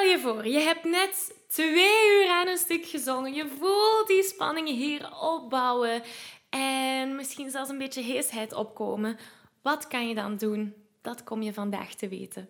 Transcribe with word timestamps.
Stel 0.00 0.10
je 0.10 0.18
voor, 0.18 0.46
je 0.46 0.58
hebt 0.58 0.84
net 0.84 1.34
twee 1.48 2.20
uur 2.20 2.28
aan 2.28 2.48
een 2.48 2.56
stuk 2.56 2.86
gezongen. 2.86 3.34
Je 3.34 3.46
voelt 3.58 4.06
die 4.06 4.22
spanningen 4.22 4.74
hier 4.74 5.10
opbouwen 5.20 6.02
en 6.50 7.16
misschien 7.16 7.50
zelfs 7.50 7.70
een 7.70 7.78
beetje 7.78 8.02
heesheid 8.02 8.52
opkomen. 8.52 9.18
Wat 9.62 9.86
kan 9.88 10.08
je 10.08 10.14
dan 10.14 10.36
doen? 10.36 10.74
Dat 11.02 11.24
kom 11.24 11.42
je 11.42 11.52
vandaag 11.52 11.94
te 11.94 12.08
weten. 12.08 12.48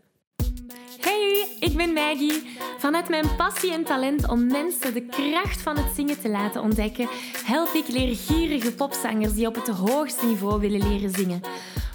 Hey, 1.01 1.57
ik 1.61 1.77
ben 1.77 1.93
Maggie. 1.93 2.59
Vanuit 2.79 3.09
mijn 3.09 3.37
passie 3.37 3.73
en 3.73 3.85
talent 3.85 4.29
om 4.29 4.47
mensen 4.47 4.95
de 4.95 5.07
kracht 5.07 5.63
van 5.63 5.77
het 5.77 5.95
zingen 5.95 6.21
te 6.21 6.29
laten 6.29 6.63
ontdekken, 6.63 7.09
help 7.45 7.73
ik 7.73 7.89
leergierige 7.89 8.75
popzangers 8.75 9.35
die 9.35 9.47
op 9.47 9.55
het 9.55 9.69
hoogste 9.69 10.27
niveau 10.27 10.61
willen 10.61 10.89
leren 10.89 11.11
zingen. 11.11 11.43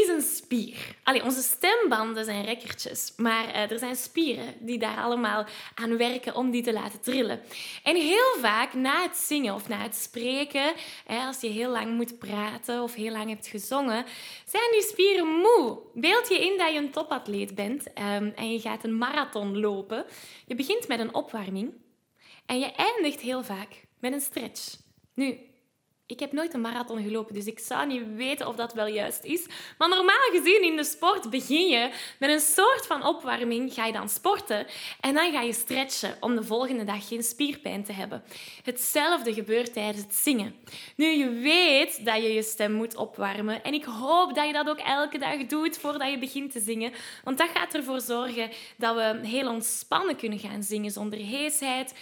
is 0.00 0.08
een 0.08 0.22
spier. 0.22 0.96
Allee, 1.02 1.24
onze 1.24 1.42
stembanden 1.42 2.24
zijn 2.24 2.44
rekkertjes, 2.44 3.12
maar 3.16 3.48
uh, 3.48 3.70
er 3.70 3.78
zijn 3.78 3.96
spieren 3.96 4.54
die 4.58 4.78
daar 4.78 4.96
allemaal 4.96 5.46
aan 5.74 5.96
werken 5.96 6.34
om 6.34 6.50
die 6.50 6.62
te 6.62 6.72
laten 6.72 7.00
trillen. 7.00 7.40
En 7.82 7.96
heel 7.96 8.34
vaak 8.40 8.74
na 8.74 9.02
het 9.02 9.16
zingen 9.16 9.54
of 9.54 9.68
na 9.68 9.78
het 9.78 9.96
spreken, 9.96 10.72
als 11.06 11.40
je 11.40 11.48
heel 11.48 11.70
lang 11.70 11.94
moet 11.94 12.18
praten 12.18 12.82
of 12.82 12.94
heel 12.94 13.12
lang 13.12 13.28
hebt 13.28 13.46
gezongen, 13.46 14.04
zijn 14.46 14.70
die 14.70 14.82
spieren 14.82 15.26
moe. 15.26 15.78
Beeld 15.94 16.28
je 16.28 16.46
in 16.46 16.58
dat 16.58 16.72
je 16.72 16.78
een 16.78 16.90
topatleet 16.90 17.54
bent 17.54 17.86
um, 17.86 18.32
en 18.36 18.52
je 18.52 18.60
gaat 18.60 18.84
een 18.84 18.98
marathon 18.98 19.58
lopen. 19.58 20.04
Je 20.46 20.54
begint 20.54 20.88
met 20.88 20.98
een 20.98 21.14
opwarming 21.14 21.72
en 22.46 22.58
je 22.58 22.72
eindigt 22.72 23.20
heel 23.20 23.44
vaak 23.44 23.68
met 24.00 24.12
een 24.12 24.20
stretch. 24.20 24.76
Nu, 25.14 25.38
ik 26.06 26.20
heb 26.20 26.32
nooit 26.32 26.54
een 26.54 26.60
marathon 26.60 27.02
gelopen, 27.02 27.34
dus 27.34 27.46
ik 27.46 27.58
zou 27.58 27.86
niet 27.86 28.02
weten 28.14 28.46
of 28.46 28.56
dat 28.56 28.72
wel 28.72 28.86
juist 28.86 29.24
is. 29.24 29.46
Maar 29.78 29.88
normaal 29.88 30.28
gezien 30.32 30.62
in 30.62 30.76
de 30.76 30.84
sport 30.84 31.30
begin 31.30 31.68
je 31.68 31.90
met 32.18 32.30
een 32.30 32.40
soort 32.40 32.86
van 32.86 33.04
opwarming, 33.04 33.74
ga 33.74 33.86
je 33.86 33.92
dan 33.92 34.08
sporten 34.08 34.66
en 35.00 35.14
dan 35.14 35.32
ga 35.32 35.40
je 35.40 35.52
stretchen 35.52 36.16
om 36.20 36.36
de 36.36 36.44
volgende 36.44 36.84
dag 36.84 37.08
geen 37.08 37.22
spierpijn 37.22 37.84
te 37.84 37.92
hebben. 37.92 38.22
Hetzelfde 38.62 39.34
gebeurt 39.34 39.72
tijdens 39.72 40.04
het 40.04 40.14
zingen. 40.14 40.54
Nu, 40.96 41.06
je 41.06 41.30
weet 41.30 42.04
dat 42.04 42.16
je 42.16 42.32
je 42.32 42.42
stem 42.42 42.72
moet 42.72 42.96
opwarmen 42.96 43.62
en 43.62 43.74
ik 43.74 43.84
hoop 43.84 44.34
dat 44.34 44.46
je 44.46 44.52
dat 44.52 44.68
ook 44.68 44.78
elke 44.78 45.18
dag 45.18 45.46
doet 45.46 45.78
voordat 45.78 46.10
je 46.10 46.18
begint 46.18 46.52
te 46.52 46.60
zingen, 46.60 46.92
want 47.24 47.38
dat 47.38 47.48
gaat 47.54 47.74
ervoor 47.74 48.00
zorgen 48.00 48.50
dat 48.76 48.94
we 48.94 49.26
heel 49.26 49.48
ontspannen 49.48 50.16
kunnen 50.16 50.38
gaan 50.38 50.62
zingen 50.62 50.90
zonder 50.90 51.18
heesheid. 51.18 51.94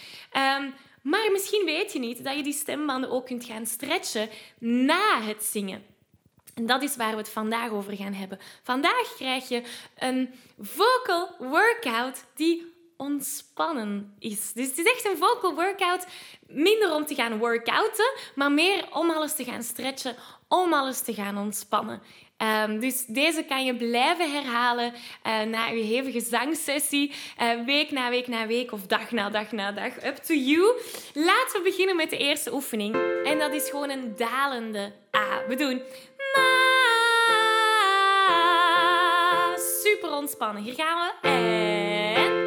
Um, 0.61 0.75
maar 1.05 1.33
misschien 1.33 1.65
weet 1.65 1.93
je 1.93 1.99
niet 1.99 2.25
dat 2.25 2.37
je 2.37 2.43
die 2.43 2.53
stembanden 2.53 3.11
ook 3.11 3.27
kunt 3.27 3.45
gaan 3.45 3.67
stretchen 3.67 4.29
na 4.59 5.23
het 5.23 5.45
zingen. 5.45 5.85
En 6.55 6.67
dat 6.67 6.83
is 6.83 6.97
waar 6.97 7.11
we 7.11 7.17
het 7.17 7.29
vandaag 7.29 7.71
over 7.71 7.97
gaan 7.97 8.13
hebben. 8.13 8.39
Vandaag 8.63 9.15
krijg 9.17 9.49
je 9.49 9.63
een 9.99 10.35
vocal 10.59 11.35
workout 11.39 12.25
die 12.35 12.74
ontspannen 12.97 14.15
is. 14.19 14.53
Dus 14.53 14.69
het 14.69 14.79
is 14.79 14.93
echt 14.93 15.05
een 15.05 15.17
vocal 15.17 15.55
workout, 15.55 16.07
minder 16.47 16.95
om 16.95 17.07
te 17.07 17.15
gaan 17.15 17.39
workouten, 17.39 18.13
maar 18.35 18.53
meer 18.53 18.85
om 18.93 19.11
alles 19.11 19.35
te 19.35 19.45
gaan 19.45 19.63
stretchen, 19.63 20.17
om 20.49 20.73
alles 20.73 21.01
te 21.01 21.15
gaan 21.15 21.39
ontspannen. 21.39 22.03
Um, 22.39 22.81
dus 22.81 23.05
deze 23.07 23.43
kan 23.43 23.65
je 23.65 23.77
blijven 23.77 24.33
herhalen 24.33 24.93
uh, 25.27 25.43
na 25.43 25.67
je 25.67 25.83
hevige 25.83 26.21
zangsessie, 26.21 27.13
uh, 27.43 27.65
week 27.65 27.91
na 27.91 28.11
week 28.11 28.27
na 28.27 28.47
week 28.47 28.73
of 28.73 28.87
dag 28.87 29.11
na 29.11 29.31
dag 29.31 29.53
na 29.53 29.73
dag. 29.73 30.05
Up 30.05 30.17
to 30.17 30.35
you. 30.35 30.81
Laten 31.15 31.53
we 31.53 31.61
beginnen 31.63 31.97
met 31.97 32.11
de 32.11 32.17
eerste 32.17 32.55
oefening. 32.55 32.97
En 33.25 33.39
dat 33.39 33.53
is 33.53 33.71
gewoon 33.71 33.91
een 33.91 34.17
dalende 34.17 34.93
A. 35.17 35.47
We 35.49 35.55
doen 35.55 35.83
ma. 36.35 36.73
Super 39.83 40.13
ontspannen. 40.13 40.63
Hier 40.63 40.75
gaan 40.75 41.13
we. 41.23 41.29
En 41.29 42.44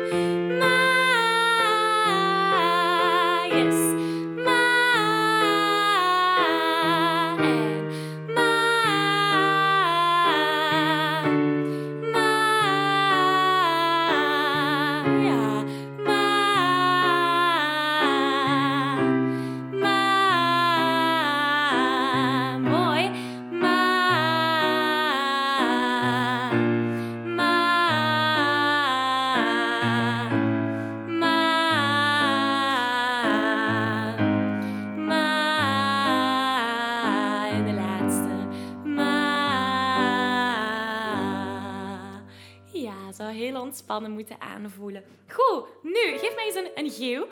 ontspannen 43.68 44.12
moeten 44.12 44.42
aanvoelen. 44.42 45.04
Goed, 45.28 45.68
nu 45.84 46.18
geef 46.18 46.36
mij 46.36 46.46
eens 46.46 46.56
een, 46.56 46.72
een 46.76 46.90
geeuw. 46.90 47.28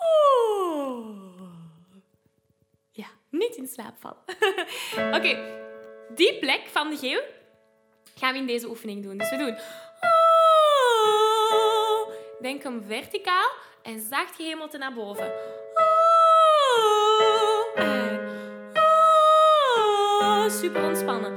Oeh. 0.00 1.42
Ja, 2.90 3.06
niet 3.30 3.56
in 3.56 3.66
slaap 3.66 3.94
vallen. 3.98 4.22
Oké, 5.16 5.38
die 6.14 6.38
plek 6.38 6.62
van 6.66 6.90
de 6.90 6.96
geeuw 6.96 7.20
gaan 8.14 8.32
we 8.32 8.38
in 8.38 8.46
deze 8.46 8.68
oefening 8.68 9.02
doen. 9.02 9.18
Dus 9.18 9.30
we 9.30 9.36
doen. 9.36 9.56
Denk 12.40 12.62
hem 12.62 12.82
verticaal 12.86 13.50
en 13.82 14.00
zacht 14.00 14.34
gehemelte 14.34 14.78
naar 14.78 14.94
boven. 14.94 15.32
Super 20.50 20.84
ontspannen. 20.84 21.32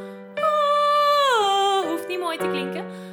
Hoeft 1.88 2.08
niet 2.08 2.20
mooi 2.20 2.38
te 2.38 2.50
klinken. 2.50 3.13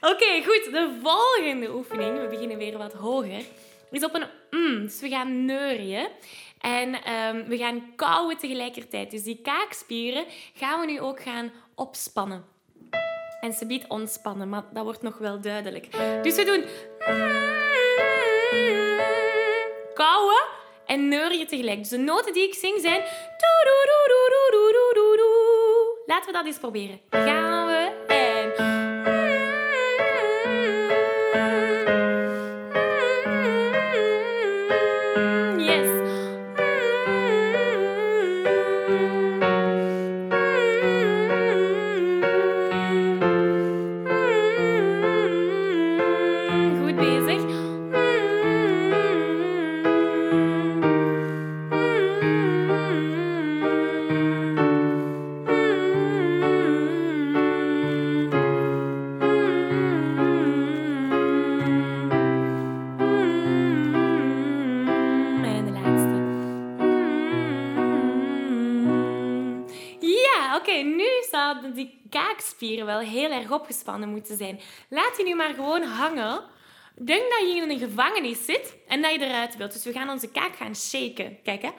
Oké, 0.00 0.42
goed. 0.44 0.64
De 0.72 0.98
volgende 1.02 1.74
oefening, 1.74 2.20
we 2.20 2.26
beginnen 2.26 2.58
weer 2.58 2.78
wat 2.78 2.92
hoger, 2.92 3.44
is 3.90 4.04
op 4.04 4.14
een 4.14 4.26
mm. 4.50 4.82
Dus 4.82 5.00
we 5.00 5.08
gaan 5.08 5.44
neurien. 5.44 6.08
En 6.60 7.02
ehm, 7.02 7.44
we 7.44 7.56
gaan 7.56 7.92
kauwen 7.96 8.36
tegelijkertijd. 8.36 9.10
Dus 9.10 9.22
die 9.22 9.40
kaakspieren 9.42 10.24
gaan 10.54 10.80
we 10.80 10.86
nu 10.86 11.00
ook 11.00 11.20
gaan 11.22 11.52
opspannen. 11.74 12.44
En 13.40 13.52
ze 13.52 13.66
biedt 13.66 13.88
ontspannen, 13.88 14.48
maar 14.48 14.64
dat 14.72 14.84
wordt 14.84 15.02
nog 15.02 15.18
wel 15.18 15.40
duidelijk. 15.40 15.88
Dus 16.22 16.34
we 16.34 16.44
doen... 16.44 16.64
Kauwen 19.94 20.44
en 20.86 21.08
neurien 21.08 21.46
tegelijk. 21.46 21.78
Dus 21.78 21.88
de 21.88 21.98
noten 21.98 22.32
die 22.32 22.46
ik 22.46 22.54
zing 22.54 22.80
zijn... 22.80 23.02
Laten 26.06 26.26
we 26.26 26.32
dat 26.32 26.46
eens 26.46 26.58
proberen. 26.58 27.00
Gaan 27.10 27.47
die 71.74 72.00
kaakspieren 72.10 72.86
wel 72.86 72.98
heel 72.98 73.30
erg 73.30 73.50
opgespannen 73.50 74.08
moeten 74.08 74.36
zijn. 74.36 74.60
Laat 74.88 75.16
die 75.16 75.24
nu 75.24 75.34
maar 75.34 75.54
gewoon 75.54 75.82
hangen. 75.82 76.42
Denk 76.94 77.30
dat 77.30 77.40
je 77.40 77.60
in 77.62 77.70
een 77.70 77.78
gevangenis 77.78 78.44
zit 78.44 78.76
en 78.88 79.02
dat 79.02 79.12
je 79.12 79.20
eruit 79.20 79.56
wilt. 79.56 79.72
Dus 79.72 79.84
we 79.84 79.92
gaan 79.92 80.10
onze 80.10 80.28
kaak 80.30 80.56
gaan 80.56 80.76
shaken. 80.76 81.38
Kijk, 81.42 81.62
hè. 81.62 81.70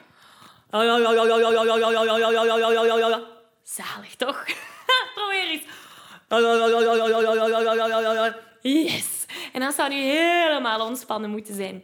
Zalig, 3.64 4.16
toch? 4.16 4.46
Probeer 5.16 5.48
eens. 5.50 5.64
Yes. 8.62 9.26
En 9.54 9.60
dan 9.60 9.72
zou 9.72 9.90
nu 9.90 9.96
helemaal 9.96 10.88
ontspannen 10.88 11.30
moeten 11.30 11.56
zijn. 11.56 11.84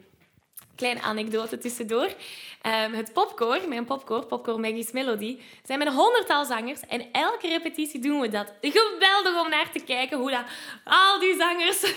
Kleine 0.75 1.01
anekdote 1.01 1.57
tussendoor. 1.57 2.05
Um, 2.05 2.93
het 2.93 3.13
popkoor, 3.13 3.59
mijn 3.67 3.85
popkoor, 3.85 4.25
Popkoor 4.25 4.59
Maggie's 4.59 4.91
Melody, 4.91 5.37
zijn 5.63 5.79
met 5.79 5.87
een 5.87 5.93
honderdtal 5.93 6.45
zangers. 6.45 6.79
En 6.87 7.11
elke 7.11 7.47
repetitie 7.47 7.99
doen 7.99 8.19
we 8.19 8.29
dat. 8.29 8.53
Geweldig 8.61 9.41
om 9.41 9.49
naar 9.49 9.71
te 9.71 9.79
kijken 9.79 10.17
hoe 10.17 10.31
dat 10.31 10.43
al 10.83 11.19
die 11.19 11.35
zangers 11.37 11.93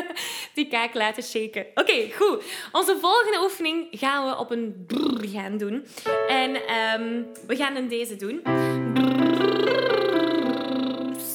die 0.54 0.68
kaak 0.68 0.94
laten 0.94 1.22
shaken. 1.22 1.66
Oké, 1.74 2.12
goed. 2.12 2.44
Onze 2.72 2.96
volgende 3.00 3.42
oefening 3.42 3.86
gaan 3.90 4.28
we 4.28 4.38
op 4.38 4.50
een 4.50 4.84
brrr 4.86 5.28
gaan 5.28 5.56
doen. 5.56 5.86
En 6.28 6.50
um, 7.00 7.26
we 7.46 7.56
gaan 7.56 7.76
in 7.76 7.88
deze 7.88 8.16
doen. 8.16 8.42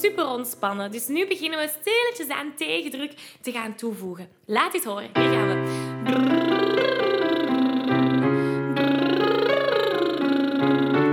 Super 0.00 0.26
ontspannen. 0.26 0.90
Dus 0.90 1.06
nu 1.06 1.26
beginnen 1.26 1.58
we 1.58 1.70
stilletjes 1.80 2.28
aan 2.28 2.54
tegendruk 2.56 3.12
te 3.40 3.52
gaan 3.52 3.74
toevoegen. 3.74 4.28
Laat 4.46 4.72
het 4.72 4.84
horen. 4.84 5.10
Hier 5.14 5.32
gaan 5.32 5.48
we. 5.48 6.67
Thank 10.58 10.96
you. 10.96 11.07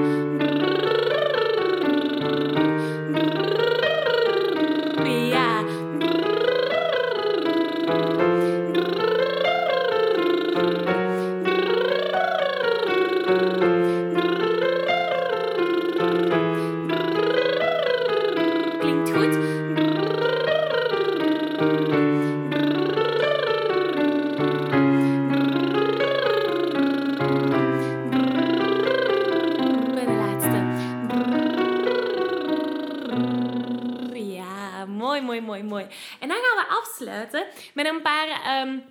Met 37.74 37.86
een 37.86 38.02
paar 38.02 38.62
um, 38.62 38.84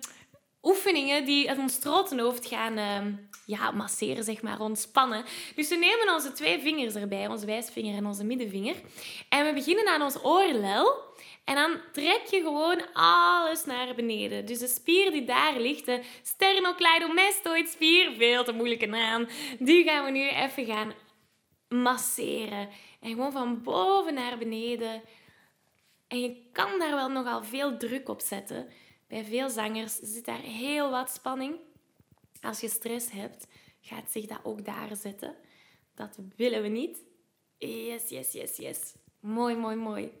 oefeningen 0.61 1.25
die 1.25 1.49
het 1.49 1.57
ons 1.57 1.79
trottenhoofd 1.79 2.47
gaan 2.47 2.77
um, 2.77 3.29
ja, 3.45 3.71
masseren, 3.71 4.23
zeg 4.23 4.41
maar, 4.41 4.59
ontspannen. 4.59 5.23
Dus 5.55 5.69
we 5.69 5.75
nemen 5.75 6.13
onze 6.13 6.31
twee 6.31 6.59
vingers 6.59 6.95
erbij, 6.95 7.27
onze 7.27 7.45
wijsvinger 7.45 7.97
en 7.97 8.05
onze 8.05 8.23
middenvinger. 8.23 8.75
En 9.29 9.45
we 9.45 9.53
beginnen 9.53 9.87
aan 9.87 10.01
ons 10.01 10.23
oorlel. 10.23 11.03
En 11.43 11.55
dan 11.55 11.77
trek 11.91 12.21
je 12.29 12.41
gewoon 12.41 12.93
alles 12.93 13.65
naar 13.65 13.95
beneden. 13.95 14.45
Dus 14.45 14.59
de 14.59 14.67
spier 14.67 15.11
die 15.11 15.23
daar 15.23 15.59
ligt, 15.59 15.85
de 15.85 16.01
sternocleidomastoid 16.23 17.69
spier, 17.69 18.11
veel 18.17 18.43
te 18.43 18.51
moeilijke 18.51 18.85
naam, 18.85 19.27
die 19.59 19.83
gaan 19.83 20.05
we 20.05 20.11
nu 20.11 20.29
even 20.29 20.65
gaan 20.65 20.93
masseren. 21.67 22.69
En 23.01 23.09
gewoon 23.09 23.31
van 23.31 23.61
boven 23.61 24.13
naar 24.13 24.37
beneden 24.37 25.01
en 26.15 26.21
je 26.21 26.41
kan 26.51 26.79
daar 26.79 26.95
wel 26.95 27.09
nogal 27.09 27.43
veel 27.43 27.77
druk 27.77 28.09
op 28.09 28.21
zetten. 28.21 28.67
Bij 29.07 29.23
veel 29.23 29.49
zangers 29.49 29.95
zit 29.95 30.25
daar 30.25 30.39
heel 30.39 30.91
wat 30.91 31.09
spanning. 31.09 31.55
Als 32.41 32.59
je 32.59 32.69
stress 32.69 33.11
hebt, 33.11 33.47
gaat 33.81 34.11
zich 34.11 34.25
dat 34.25 34.39
ook 34.43 34.65
daar 34.65 34.95
zetten. 34.95 35.35
Dat 35.95 36.17
willen 36.35 36.61
we 36.61 36.67
niet. 36.67 37.03
Yes, 37.57 38.09
yes, 38.09 38.31
yes, 38.31 38.57
yes. 38.57 38.93
Mooi, 39.19 39.55
mooi, 39.55 39.75
mooi. 39.75 40.11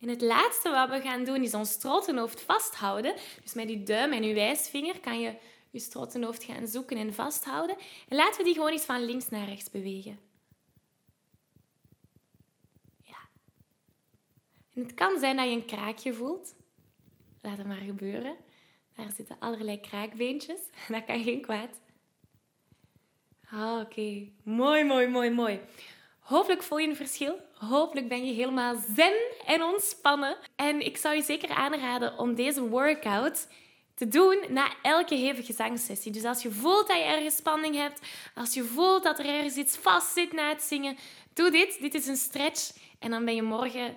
En 0.00 0.08
het 0.08 0.20
laatste 0.20 0.70
wat 0.70 0.88
we 0.88 1.00
gaan 1.00 1.24
doen 1.24 1.42
is 1.42 1.54
ons 1.54 1.70
strottenhoofd 1.70 2.40
vasthouden. 2.40 3.14
Dus 3.42 3.54
met 3.54 3.70
je 3.70 3.82
duim 3.82 4.12
en 4.12 4.22
je 4.22 4.34
wijsvinger 4.34 5.00
kan 5.00 5.20
je 5.20 5.34
je 5.70 5.78
strottenhoofd 5.78 6.44
gaan 6.44 6.66
zoeken 6.66 6.96
en 6.96 7.14
vasthouden. 7.14 7.76
En 8.08 8.16
laten 8.16 8.38
we 8.38 8.44
die 8.44 8.54
gewoon 8.54 8.70
eens 8.70 8.84
van 8.84 9.04
links 9.04 9.28
naar 9.28 9.48
rechts 9.48 9.70
bewegen. 9.70 10.29
Het 14.74 14.94
kan 14.94 15.18
zijn 15.18 15.36
dat 15.36 15.44
je 15.44 15.52
een 15.52 15.64
kraakje 15.64 16.14
voelt. 16.14 16.54
Laat 17.40 17.58
het 17.58 17.66
maar 17.66 17.76
gebeuren. 17.76 18.36
Daar 18.96 19.10
zitten 19.16 19.36
allerlei 19.38 19.80
kraakbeentjes. 19.80 20.60
Dat 20.88 21.04
kan 21.04 21.22
geen 21.22 21.40
kwaad. 21.40 21.80
Ah, 23.50 23.80
oké. 23.80 24.28
Mooi, 24.42 24.84
mooi, 24.84 25.06
mooi, 25.06 25.30
mooi. 25.30 25.60
Hopelijk 26.18 26.62
voel 26.62 26.78
je 26.78 26.88
een 26.88 26.96
verschil. 26.96 27.38
Hopelijk 27.54 28.08
ben 28.08 28.26
je 28.26 28.32
helemaal 28.32 28.76
zen 28.94 29.14
en 29.46 29.62
ontspannen. 29.62 30.36
En 30.56 30.80
ik 30.86 30.96
zou 30.96 31.14
je 31.14 31.22
zeker 31.22 31.48
aanraden 31.48 32.18
om 32.18 32.34
deze 32.34 32.68
workout 32.68 33.48
te 33.94 34.08
doen 34.08 34.38
na 34.48 34.70
elke 34.82 35.14
hevige 35.14 35.52
zangsessie. 35.52 36.12
Dus 36.12 36.24
als 36.24 36.42
je 36.42 36.50
voelt 36.50 36.88
dat 36.88 36.96
je 36.96 37.02
ergens 37.02 37.36
spanning 37.36 37.76
hebt, 37.76 38.00
als 38.34 38.54
je 38.54 38.64
voelt 38.64 39.02
dat 39.02 39.18
er 39.18 39.26
ergens 39.26 39.56
iets 39.56 39.76
vast 39.76 40.12
zit 40.12 40.32
na 40.32 40.48
het 40.48 40.62
zingen, 40.62 40.96
doe 41.34 41.50
dit. 41.50 41.80
Dit 41.80 41.94
is 41.94 42.06
een 42.06 42.16
stretch. 42.16 42.72
En 42.98 43.10
dan 43.10 43.24
ben 43.24 43.34
je 43.34 43.42
morgen 43.42 43.96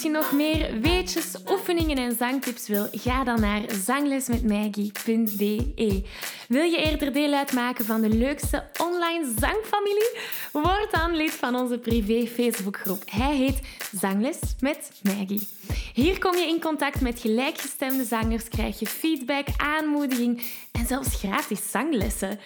Als 0.00 0.08
je 0.08 0.16
nog 0.16 0.32
meer 0.32 0.80
weetjes, 0.80 1.34
oefeningen 1.50 1.96
en 1.96 2.16
zangtips 2.16 2.68
wil, 2.68 2.88
ga 2.92 3.24
dan 3.24 3.40
naar 3.40 3.62
zanglesmetmaggie.be. 3.84 6.02
Wil 6.48 6.62
je 6.62 6.76
eerder 6.76 7.12
deel 7.12 7.32
uitmaken 7.32 7.84
van 7.84 8.00
de 8.00 8.08
leukste 8.08 8.64
online 8.78 9.32
zangfamilie? 9.38 10.18
Word 10.52 10.88
dan 10.90 11.16
lid 11.16 11.30
van 11.30 11.54
onze 11.54 11.78
privé 11.78 12.26
Facebookgroep. 12.26 13.02
Hij 13.06 13.36
heet 13.36 13.60
Zangles 13.92 14.38
met 14.60 14.90
Maggie. 15.02 15.48
Hier 15.94 16.18
kom 16.18 16.36
je 16.36 16.46
in 16.46 16.60
contact 16.60 17.00
met 17.00 17.20
gelijkgestemde 17.20 18.04
zangers, 18.04 18.48
krijg 18.48 18.78
je 18.78 18.86
feedback, 18.86 19.46
aanmoediging 19.56 20.42
en 20.72 20.86
zelfs 20.86 21.14
gratis 21.14 21.70
zanglessen. 21.70 22.38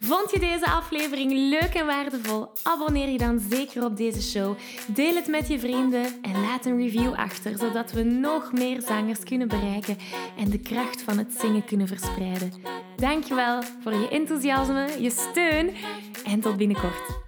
Vond 0.00 0.30
je 0.30 0.38
deze 0.38 0.70
aflevering 0.70 1.32
leuk 1.32 1.74
en 1.74 1.86
waardevol? 1.86 2.48
Abonneer 2.62 3.08
je 3.08 3.18
dan 3.18 3.40
zeker 3.50 3.84
op 3.84 3.96
deze 3.96 4.22
show. 4.22 4.56
Deel 4.86 5.14
het 5.14 5.26
met 5.26 5.48
je 5.48 5.58
vrienden 5.58 6.04
en 6.22 6.40
laat 6.40 6.66
een 6.66 6.76
achter, 7.06 7.58
zodat 7.58 7.92
we 7.92 8.02
nog 8.02 8.52
meer 8.52 8.82
zangers 8.82 9.22
kunnen 9.22 9.48
bereiken 9.48 9.96
en 10.38 10.50
de 10.50 10.58
kracht 10.58 11.02
van 11.02 11.18
het 11.18 11.34
zingen 11.38 11.64
kunnen 11.64 11.86
verspreiden. 11.86 12.52
Dankjewel 12.96 13.62
voor 13.82 13.94
je 13.94 14.08
enthousiasme, 14.08 14.88
je 14.98 15.10
steun 15.10 15.70
en 16.24 16.40
tot 16.40 16.56
binnenkort. 16.56 17.27